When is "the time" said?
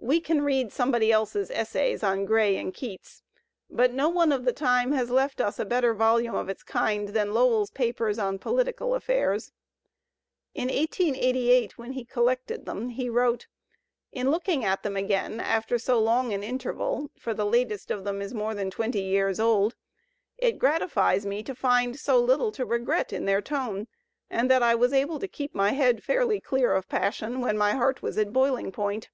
4.44-4.92